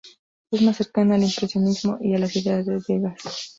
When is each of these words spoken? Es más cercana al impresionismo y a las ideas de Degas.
Es 0.49 0.61
más 0.63 0.77
cercana 0.77 1.13
al 1.13 1.21
impresionismo 1.21 1.99
y 2.01 2.15
a 2.15 2.17
las 2.17 2.35
ideas 2.35 2.65
de 2.65 2.81
Degas. 2.87 3.21